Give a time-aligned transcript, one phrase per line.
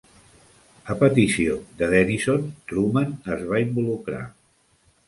[0.93, 4.27] A petició de Dennison, Truman es va involucrar.